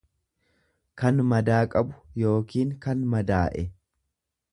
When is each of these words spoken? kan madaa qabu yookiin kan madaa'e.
kan 1.01 1.19
madaa 1.33 1.59
qabu 1.75 1.99
yookiin 2.29 2.71
kan 2.87 3.05
madaa'e. 3.13 3.67